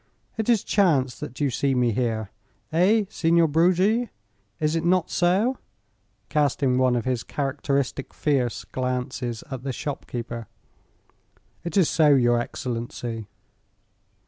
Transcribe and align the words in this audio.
"It 0.35 0.49
is 0.49 0.63
chance 0.63 1.19
that 1.19 1.39
you 1.39 1.51
see 1.51 1.75
me 1.75 1.91
here. 1.91 2.31
Eh, 2.73 3.05
Signor 3.07 3.47
Bruggi, 3.47 4.09
is 4.59 4.75
it 4.75 4.83
not 4.83 5.11
so?" 5.11 5.59
casting 6.27 6.79
one 6.79 6.95
of 6.95 7.05
his 7.05 7.21
characteristic 7.21 8.11
fierce 8.11 8.65
glances 8.65 9.43
at 9.51 9.61
the 9.61 9.71
shopkeeper. 9.71 10.47
"It 11.63 11.77
is 11.77 11.87
so, 11.87 12.15
your 12.15 12.39
excellency." 12.39 13.27